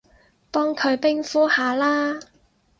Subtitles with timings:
[0.49, 2.19] 幫佢冰敷下啦